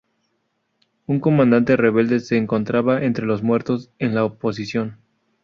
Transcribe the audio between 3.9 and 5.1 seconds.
en la oposición.